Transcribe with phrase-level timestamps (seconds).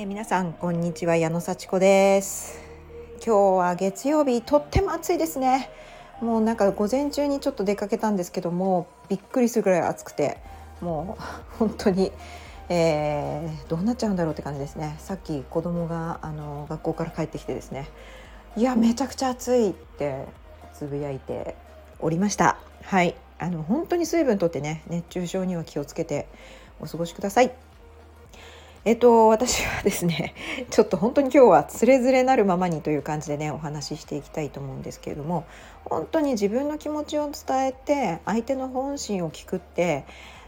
[0.00, 1.18] えー、皆さんこんにちは。
[1.18, 2.58] 矢野幸子です。
[3.22, 5.68] 今日は月曜日とっても暑いですね。
[6.22, 10.38] もうなんか午前中にちょっと出かけたんですけどもびっくりするぐらい暑くて
[10.80, 11.22] もう
[11.58, 12.12] 本当に、
[12.70, 14.96] えー、どうなっちゃうんだろうって感じですね。
[15.00, 17.90] さっき子供があの学校から帰ってきてですね。
[18.56, 20.24] いやめちゃくちゃ暑いって
[20.72, 21.56] つぶやいて
[21.98, 22.56] おりました。
[22.84, 23.14] はい。
[23.38, 26.26] あの本当に水分とってね熱中症には気をつけて
[26.80, 27.52] お過ごしください。
[28.86, 30.34] えっと、私はですね
[30.70, 35.44] ちょっと本当に今日はつれづれなるままにという感じでねお話ししていきたいと思うんですけれども
[35.84, 40.06] 本当に自分の気持ちを伝えて相手の本心を聞くって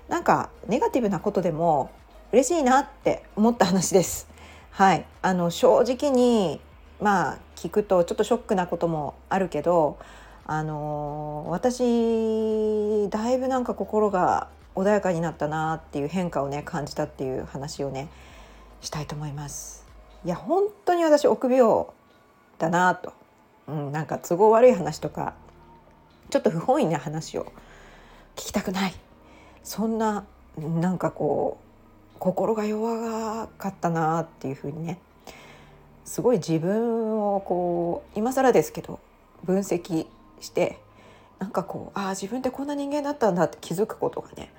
[0.08, 1.91] なんかネガティブなことでも
[2.32, 4.27] 嬉しいなって思った話です。
[4.70, 6.58] はい、あの正直に
[7.00, 9.98] まあ聞くとちょっとショックなこともあるけど
[10.46, 18.09] あの私だいぶなんか心が穏やかになったなっていう変化をね感じたっていう話をね
[18.81, 19.87] したいと思います。
[20.25, 21.87] いや本当に私臆病
[22.59, 23.12] だなと、
[23.69, 25.34] うん、なんか都合悪い話とか
[26.31, 27.45] ちょっと不本意な話を
[28.37, 28.95] 聞きたくない。
[29.62, 30.25] そんな
[30.59, 34.98] なんかこう心が弱かったなっていうふうにね。
[36.05, 38.98] すごい自分をこう今更ですけど
[39.45, 40.07] 分析
[40.41, 40.79] して
[41.43, 44.53] なんかこうああ自分ってこんな人間だったんだって気づくことがね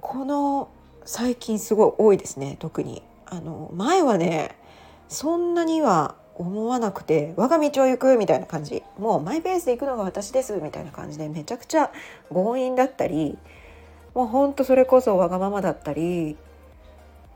[0.00, 0.70] この
[1.04, 3.02] 最近すごい多いですね特に。
[3.26, 4.56] あの前はね
[5.08, 8.82] そんなには思わなくて我が道を行くみたいな感じ。
[8.98, 11.90] もうマイペースで行くのが私ですみたいな感じでめちゃくちゃ
[12.30, 13.36] 強引だったり
[14.14, 16.38] もうほんとそれこそわがままだったり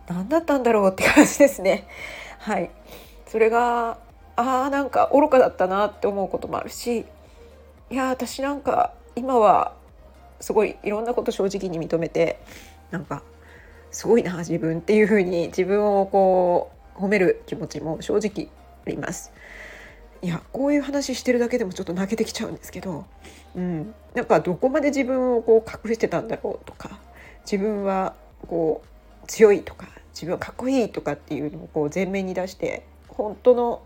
[0.08, 1.86] 何だったんだろうって感じですね。
[2.38, 2.70] はい。
[3.26, 3.98] それが
[4.36, 7.04] あーなんか愚かだったなって思うこともあるし
[7.90, 9.74] いや私なんか今は
[10.40, 12.40] すごいいろんなこと正直に認めて
[12.90, 13.22] なんか
[13.90, 18.48] すごいな自分っていう風に自分をこう褒める気持ちも正直
[18.86, 19.32] あります。
[20.22, 23.06] いやこういう話してるだけでもちょっと泣けてきちゃうんですけど、
[23.56, 27.00] うん、なんかどこまで自分をこう隠してたんだろうとか
[27.50, 28.14] 自分は
[28.46, 33.82] こう強いとか自分はかっこいいとかっていうのをこう前面に出して本当の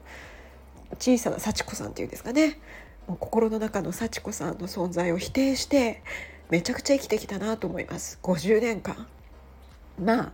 [0.98, 2.58] 小さな幸子さんっていうんですかね
[3.06, 6.02] もう心の中の幸子さんの存在を否定して
[6.50, 8.18] めちゃくちゃ生きてきたなと思います。
[8.22, 9.06] 50年間。
[10.02, 10.32] まあ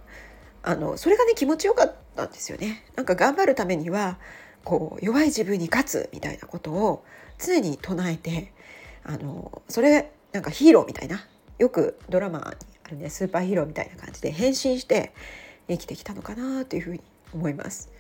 [0.63, 2.85] あのそれがね気持ちよかったんですよね。
[2.97, 4.19] なんか頑張るためには
[4.65, 7.05] こう弱い自分に勝つみたいなことを
[7.39, 8.53] 常に唱えて
[9.05, 11.27] あのそれなんかヒーローみたいな。
[11.59, 12.45] よくドラマに
[12.85, 15.13] あるねスーパーヒーローみたいな感じで変身して
[15.69, 17.03] 生きてきたのかなというふうに
[17.35, 17.93] 思います。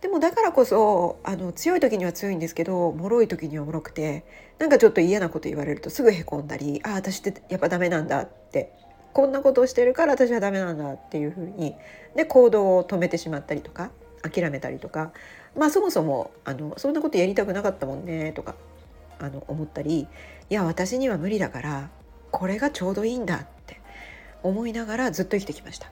[0.00, 4.24] でもだからこそあの強い時には強いんですけど脆い時には脆くて
[4.58, 8.72] なんかちょっと嫌なこと言われるとすぐへこんだりああ私ってやっぱダメなんだって
[9.12, 11.74] こんなことをしてるから私はダメなんだっていうふうに
[12.16, 13.90] で行動を止めてしまったりとか
[14.22, 15.12] 諦めたりとか
[15.56, 18.54] まあそもそもあのそんなことやりたくなかったもんねとか
[19.18, 20.06] あの思ったりい
[20.48, 21.90] や私には無理だから
[22.30, 23.80] これがちょうどいいんだって
[24.42, 25.90] 思いながらずっと生きてきました。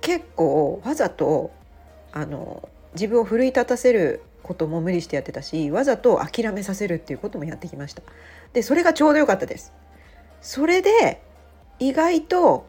[0.00, 1.52] 結構わざと
[2.12, 8.02] あの自分を奮い立たせることも無理してやってたしわざと諦めさせるっていうこともやってきました
[8.52, 9.72] でそれがちょうど良かったです
[10.40, 11.22] それで
[11.78, 12.66] 意外と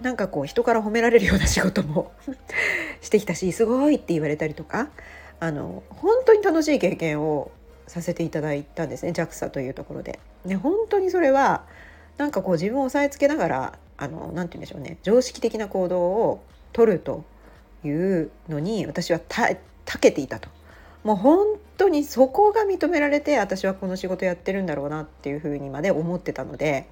[0.00, 2.12] なんかこう人から褒められるような仕事も
[3.00, 4.90] してきたしすごいって言われたりとか
[5.40, 7.50] あの本当に楽しい経験を
[7.86, 10.18] させていただいたんですね JAXA というところで。
[10.44, 11.64] ね本当にそれは
[12.18, 16.40] なんかこう自分を押さえつけながらあのなて言うんでしょうね常識的な行動を
[16.72, 17.24] 取ると
[17.86, 19.54] いうのに私はた
[19.98, 20.48] けていたと。
[21.04, 26.88] もう本当にそこが認められて私はこの仕事やってるんだろうなっていうふうにまで思ってたので、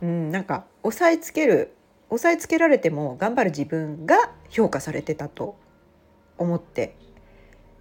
[0.00, 1.74] うん、なんか押さえつける
[2.08, 5.56] 押さえつけられても頑張る自分が評価されてたと
[6.38, 6.96] 思って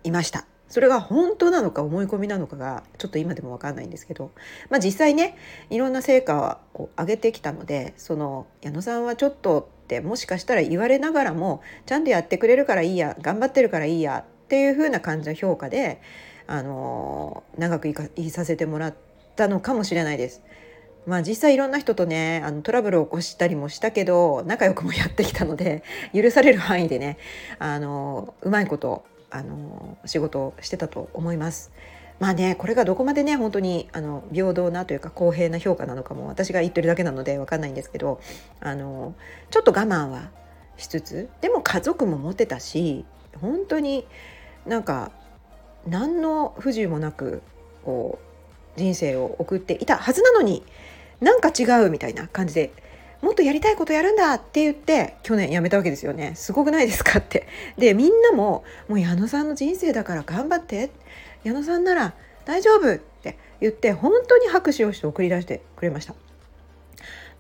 [0.04, 0.46] いました。
[0.68, 4.32] それが本当なのか思い込みなのかがちょっと今でも分かんないんですけど、
[4.70, 5.38] まあ、実際ね
[5.70, 16.02] いろんな成果を上げてきたのでその矢野さんはちょっとってもしかしたら言われながらもちゃんとやってくれるからいいや頑張ってるからいいやっていう風な感じの評価で、
[16.46, 18.96] あの長くいさせてもらっ
[19.38, 20.42] たのかもしれないです。
[21.06, 25.84] まあ実際いろんな人とねあのトラブルを起こしたりもしたけど仲良くもやってきたので
[26.14, 27.18] 許される範囲でね
[27.60, 31.72] あのうまいことあの仕事をしてたと思います。
[32.22, 38.22] まあねこれがどこまでね本当にあの平等なというか公平な評価なのかも私が言ってるだけなので分かんないんですけど
[38.60, 39.16] あの
[39.50, 40.30] ちょっと我慢は
[40.78, 43.06] しつつでも家族も持てたし
[43.42, 44.06] 本当に
[44.68, 45.12] なんか
[45.88, 47.42] 何の不自由もなく
[47.84, 48.20] こ
[48.78, 50.62] う人生を送っていたはずなのに
[51.22, 52.72] なんか違うみたいな感じで
[53.24, 56.34] もっとやりたいことやるんだって言って去年辞めたわけですよね。
[56.36, 57.48] すごくないですかって。
[57.78, 60.92] でみんなももう矢野さんの人生だから頑張って
[61.44, 62.14] 矢野さんなら
[62.46, 66.16] 大丈夫って言って本当に拍手をして送り出してくれました。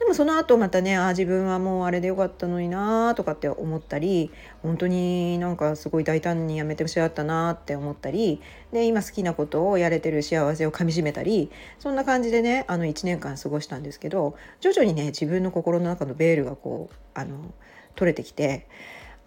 [0.02, 4.32] でもその後またねあ自分はもうあれでよかったのになとかって思ったり
[4.64, 17.54] 本当になんかすごい大胆にやめてほしかったなって思ったりで今好きなことをやれてる幸せをかみしめたりそんな感じでねあの1年間過ごしたんですけど徐々にね自分の心の中のベールがこうあの
[17.94, 18.68] 取れてきて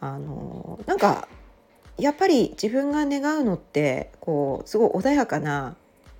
[0.00, 1.28] あのなんか
[1.98, 5.76] やっぱり自分が願うのってこうすごい穏やかな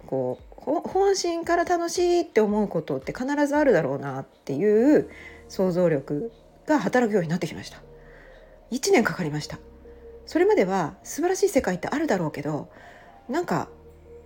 [0.06, 0.54] こう
[0.88, 5.10] 本心から楽しいって思うことって必ずあるだろうなっていう
[5.48, 6.32] 想像力
[6.66, 7.82] が働くようになってきました。
[8.70, 9.58] 1年かかりました
[10.26, 12.70] それまでは素晴らしい世界ってあるだろうけど
[13.28, 13.68] なんか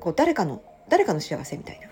[0.00, 1.88] こう誰かの誰かの幸せみたいな。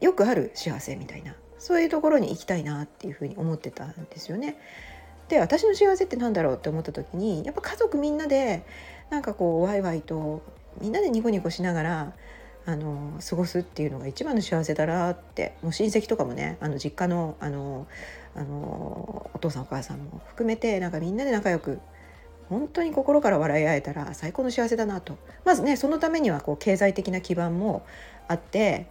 [0.00, 1.36] よくある幸せみたいな。
[1.58, 4.56] そういうところに行きたいなっていうふうに思ってたんですよね。
[5.30, 8.64] で私の幸せって何だろうって思った時にやっぱ家族みんなで
[9.10, 10.42] なんかこうワイワイと
[10.80, 12.12] みんなでニコニコしながら
[12.66, 17.86] あの過ごすっていうのが一番の幸せだなってもう親戚とかもねあの実家のあの
[18.34, 21.80] あのお父さんお母さんも含めてなんかみんなで仲良く
[22.48, 25.16] 本当に心から笑い合えたら最高の幸せだなと。
[25.44, 27.86] まずねそのためにはこう経済的な基盤も
[28.26, 28.86] あって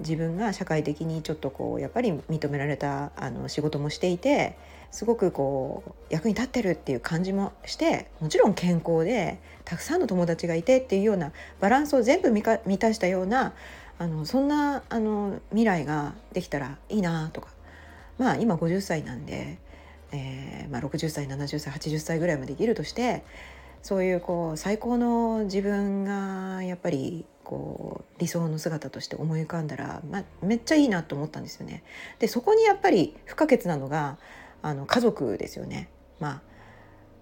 [0.00, 4.56] 自分が社会的にちょっとこうやっぱり認められたあの仕事もしていて
[4.90, 13.54] すごくこう役に立ってるっていう感じもしてもちろん健康でたくさんの友達がいてっていうようなバランスを全部満たしたような
[13.98, 17.48] あのそんなあの未来ができたらいいなとか
[18.16, 19.58] まあ今50歳なんで、
[20.12, 23.24] えーまあ、60歳70歳80歳ぐらいまで生きるとして
[23.82, 31.82] そういうこう最高の自分がやっぱりこう理想の姿として思い浮かんだら、まあ、めっちゃいいなと思ったんですよね。
[32.18, 34.18] でそこにやっぱり不可欠なのが
[34.62, 35.88] あの家族ですよね。
[36.20, 36.42] まあ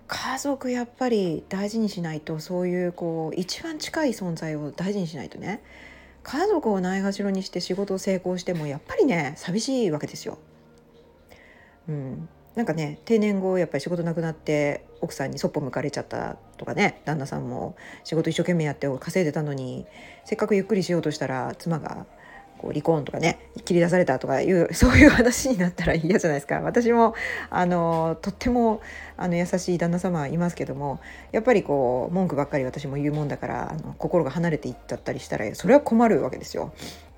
[0.08, 5.62] 家族やっぱり大事にしないとそういうこう一番近い存在を大事にしないとね
[6.22, 10.38] 家族をないがしろにして仕事を成功してもやっぱりね寂しいわけですよ。
[11.88, 19.86] うん、なんかね定年後やっぱり仕事なくなって奥さんにそっぽ向かれちゃったとかね旦那さんも仕事一生懸命やって稼いでたのに
[20.24, 22.06] せっかくゆっくりしようとしたら妻が
[22.66, 27.14] こう離婚とかね切り出されたとかいう そういう話になったら嫌じゃないですか私も
[27.48, 28.80] あのとっても
[29.16, 30.98] あの優しい旦那様いますけども
[31.32, 36.72] やっぱりこう文句ばっかり私も言うもんだからあの心が離れていっちゃったりしたらそれは困るわけですよ、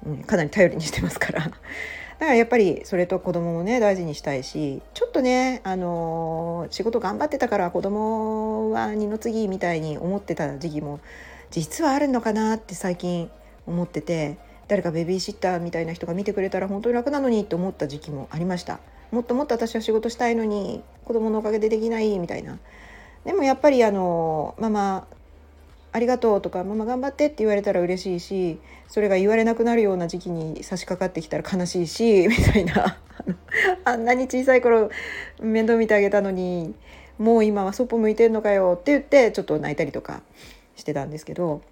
[0.06, 1.41] うん、かなり頼りにしてますから。
[2.19, 10.99] だからやっぱりそれと子供もね大事にしたいしちょっとねあの仕事頑張ってたから子供は二の次みたいに思ってた時期も
[11.53, 13.31] 実はあるのかなって最近
[13.69, 14.37] 思ってて
[14.69, 18.81] 誰かベビーシッターみたいな人が見てくれたら本当に楽なのにと思った時期もありました。
[19.11, 22.59] もっともっと私は仕事したいのに子供のおかげでできないみたいな。
[23.25, 25.06] でもやっぱりあのママ
[25.93, 32.99] ありがとうとかママ頑張ってって言われたら嬉しいしそれが言われなくなるような時期に差し掛かってきたら悲しいし みたいな。
[33.85, 34.91] あんなに小さい頃
[35.41, 36.75] 面倒見てあげたのに
[37.19, 40.23] もう今はそっぽ向いてんのかよって言ってちょっと泣いたりとか
[40.76, 41.62] してたんですけど。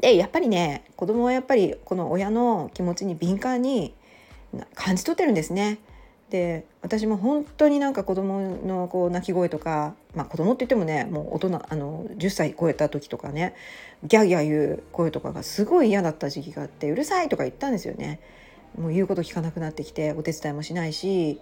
[0.00, 3.94] でやっぱりね子供はやっぱりこの親の気持ちに敏感に
[4.74, 5.78] 感じ取ってるんですね。
[6.30, 13.54] で私も本当になんか子供のこう泣き声とか、まあ、子供って言ってもねもう大人あの10歳超えた時とかね
[14.04, 18.20] ギャギャ言う声とかがすごい嫌だった時期があってうるさいとか言ったんですよね。
[18.76, 21.40] もう言うこと聞かなくなってきてお手伝いもしないし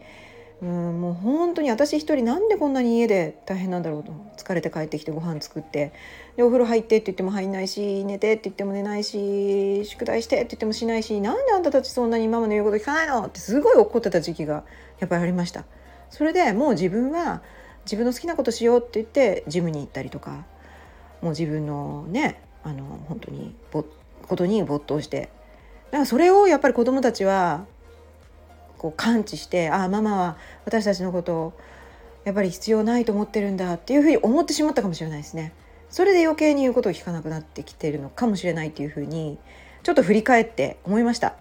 [0.63, 5.93] うんもう本当に私一人なんでこんなに家で大変なんだろうと疲れて帰ってきてご飯作って
[6.37, 14.63] でお風呂入ってって言っても入んないし寝てって言っても寝ないし宿題してって言ってもしないしなんであんたたちそんなにママの言うこと聞かないのってすごい怒ってた時期が
[15.01, 15.65] やっぱりありました。
[16.11, 17.43] それでもう自分は
[17.85, 20.45] 自分の好きなことしようって言ってジムに行ったりとか
[21.23, 23.85] もう自分のねあの本当にぼ
[24.29, 25.31] ことに没頭して
[25.91, 27.67] だからそれをやっぱり子どもたちは
[28.83, 31.53] こう感知してああママは私たちのことを
[32.25, 35.53] やっぱり必要ないと思ってるんだっていうふうに思ってしまったかもしれないですね。
[35.89, 39.39] それで余計に言うことを聞かなくなってきてるのかもしれないっていうふうに
[39.83, 41.37] ちょっと振り返って思いました。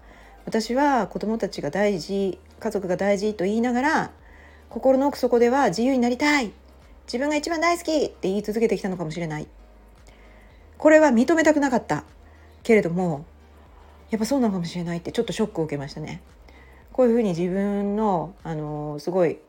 [0.45, 4.12] 私は子供たちが大事家族が大事と言いながら
[4.69, 6.51] 心の奥底では自由になりたい
[7.05, 9.48] 自分が一番大好きって言い続けてきたのかもしれない
[10.77, 12.05] これは認めたくなかった
[12.63, 13.25] けれども
[14.12, 16.21] やっぱそうなのかもしれないってちょっとショックを受けましたね
[17.01, 19.39] こういうふうに自分のあのすごい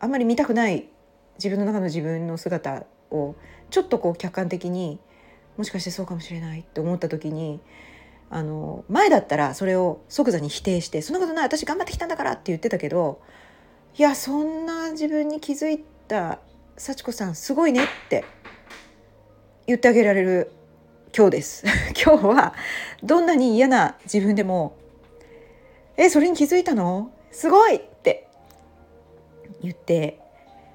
[0.00, 0.88] あんまり見たくない
[1.36, 3.36] 自分の中の自分の姿を
[3.70, 4.98] ちょっとこう客観的に
[5.56, 7.60] もしかしてそうかもしれないって思った時に
[8.30, 13.20] あの前だったらそれを即座に否定して「そんなことない私頑張ってきたんだから」って言ってたけど
[13.96, 16.40] いやそんな自分に気づいた
[16.76, 18.24] 幸子さんすごいねって
[19.68, 20.50] 言ってあげられる
[21.16, 21.64] 今日です。
[21.94, 22.54] 今日は
[23.04, 24.74] どんなに嫌な自分でも
[25.98, 27.10] 「えそれに気づいたの？
[27.32, 28.28] すごい!」って
[29.60, 30.20] 言って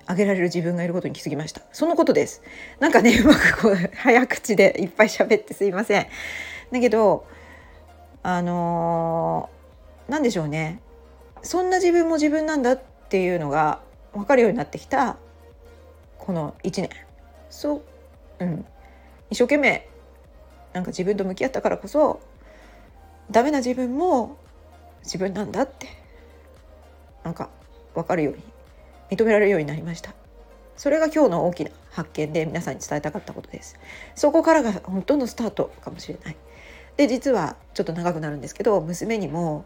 [0.06, 1.62] あげられる自分がいることに気づきました。
[1.72, 2.44] そのことです。
[2.80, 6.08] なんかね うまくこう早口でいっぱい喋ってすいません。
[6.72, 7.26] だけど
[8.22, 10.80] あのー、何でしょうね。
[11.42, 13.82] そんな自分も自分なんだっていうのが
[14.14, 15.18] 分かるようになってきた
[16.18, 16.90] この1年。
[17.50, 17.82] そう、
[18.40, 18.66] うん、
[19.30, 19.88] 一生懸命
[20.74, 22.20] なんか自分と向き合ったからこそ
[23.32, 24.38] ダメな自分も
[25.04, 25.88] 自分なんだって
[27.24, 27.50] なんか
[27.94, 28.44] 分かるように
[29.12, 30.14] 認められるようになりました。
[30.76, 33.78] それが今日の大きな発見で皆さんに伝えたかったことです。
[34.16, 36.38] そこからがほとんどスタートかもしれない。
[36.98, 39.66] で実はちょっと長くなるんですけど娘にも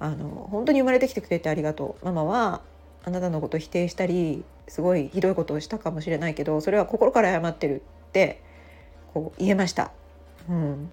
[0.00, 2.04] あの本当に生まれてきてくれてありがとう。
[2.04, 2.62] ママは
[3.04, 8.42] あなたのこと否定したりすごいひどいことをしたかもしれないけどそれは心から謝ってるって
[9.12, 9.92] こう言えました、
[10.48, 10.90] うん、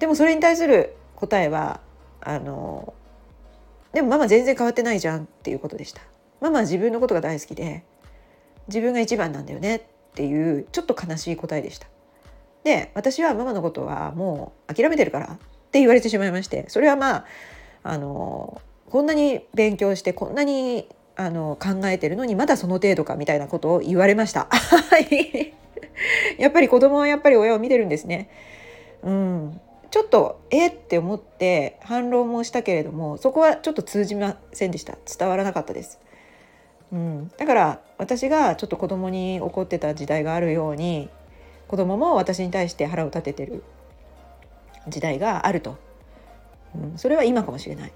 [0.00, 1.80] でもそれに対する答えは
[2.24, 2.94] あの
[3.92, 6.02] でもママ全然変わってないじゃんっていうことでした
[6.40, 7.84] ママは自分のことが大好きで
[8.68, 9.82] 自分が一番なんだよねっ
[10.14, 11.86] ていうちょっと悲しい答えでした
[12.64, 15.38] で私はママのことはもう諦めてるからっ
[15.72, 17.24] て言われてしまいましてそれはまあ
[17.82, 20.86] あのこんなに勉強してこんなに
[21.16, 24.48] あの考えてるのにまだその程度かみたいなことを言われました。
[26.38, 28.30] やっぱり子供はやっぱり親を見てるんですね。
[29.02, 29.60] うん、
[29.92, 36.00] ちょっとえって思って反論もしたけれどもそこはちょっと通じませんでした伝わらなかったです。
[36.92, 41.10] うん、だから私がちょっと子供に怒ってた時代があるように
[41.68, 43.62] 子供も私に対して腹を立ててる
[44.88, 45.76] 時代があると、
[46.74, 47.92] うん、それは今かもしれない。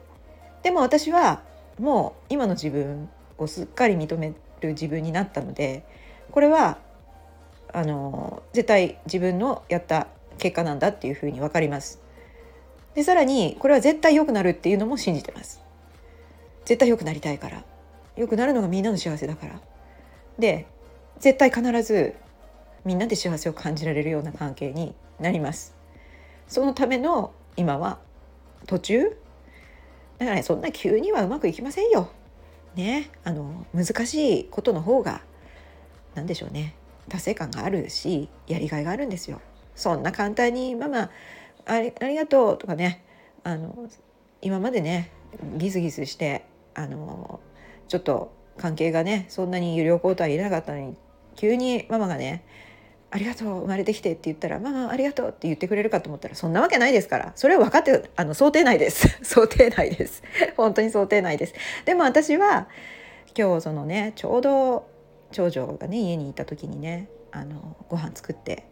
[0.62, 1.40] でも私は
[1.78, 5.86] もう今の自分をすっかり認める自分になったので
[6.30, 6.76] これは
[7.72, 12.00] あの絶対自分のやった結果なんだっていうふうに分かります。
[12.94, 15.60] でさらにこれは絶対良くなるっていうのも信じてます。
[16.64, 17.64] 絶対良くなりたいから
[18.16, 19.60] 良くなるのがみんなの幸せだから。
[20.38, 20.66] で
[21.18, 22.14] 絶対必ず
[22.84, 25.74] みんなで幸せを感じられるような関係になります。
[26.48, 27.98] そのための今は
[28.66, 29.16] 途中
[30.18, 32.10] だからねそんな急にはうまくいきませんよ。
[32.74, 35.22] ねあの難しいことの方が
[36.14, 36.74] 何でしょうね
[37.08, 39.40] 達成感があるしやりがいがあるんですよ。
[39.76, 41.10] そんな簡単に「ママ
[41.66, 43.04] ありありがとう」とかね
[43.44, 43.88] あの
[44.42, 45.12] 今までね
[45.56, 47.38] ギスギスしてあの
[47.86, 50.96] ちょっと関係がねそんなに有料交代いらなかったのに
[51.36, 52.44] 急にママがね
[53.10, 57.32] ありがとう生まれてきてって言ったら「ママありがとう」って言ってくれるかと思ったらそんなわけないですから。
[57.36, 59.08] それは分かってあの想定内です。
[59.22, 60.22] 想定内です。
[60.56, 61.54] 本当に想定内です。
[61.84, 62.68] でも私は
[63.36, 64.86] 今日そのねちょうど
[65.30, 68.64] 長女がね家にいた時にねあのご飯作って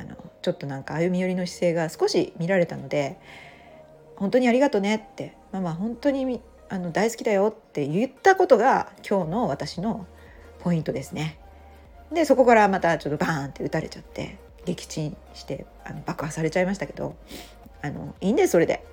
[0.00, 3.18] あのちょっとなんか歩み寄りの姿勢が少し見られたので
[4.16, 10.06] 「本当にありがとね」って「ママ本当にあの大好きだよ」って言ったことが今日の私の
[10.60, 11.38] ポイントですね。
[12.12, 17.14] でそこからまたちょっとバーンって打たれちゃって撃沈してあの爆破されちゃいましたけど
[17.82, 18.84] あのいいんですそれで。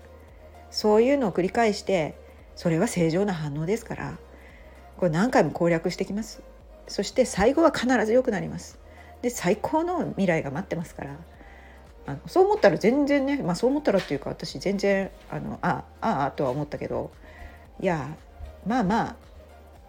[0.69, 2.13] そういうのを繰り返して
[2.57, 4.17] それは正常な反応ですから
[4.97, 6.41] これ何回も攻略してきます。
[6.87, 8.79] そして最後は必ず良くなります。
[9.21, 11.17] で最高の未来が待ってますから。
[12.07, 17.11] あのそう思ったら全然ね、まあ、そう思ったらっていうか私全然あのあああとは思ったけど
[17.81, 18.15] いや
[18.65, 19.15] まあまあ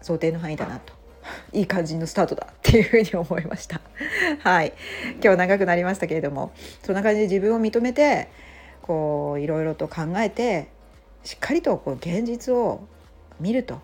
[0.01, 0.99] 想定の範囲だなと。
[1.53, 3.81] いい感じのスタートだっていうふうに思いました。
[4.39, 4.73] はい、
[5.23, 6.51] 今日長くなりましたけれども
[6.83, 8.29] そんな感じで自分を認めて
[8.81, 10.69] こういろいろと考えて
[11.23, 12.81] しっかりとこう現実を
[13.39, 13.79] 見ると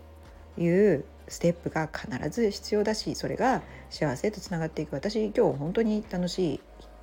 [0.57, 6.59] いうステップが必ず必要だしそれが幸せとつながっていく私今日本当に楽しい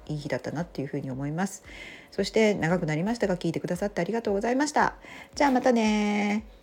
[0.09, 1.63] いい日だったなっていうふうに思います。
[2.11, 4.95] そして長くなりましたが聞いてくださってありがとうございました。
[5.35, 6.62] じゃあまたね